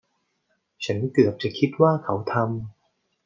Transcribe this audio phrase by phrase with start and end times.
[0.85, 2.51] ฉันเกือบจะคิดว่าเขาทำ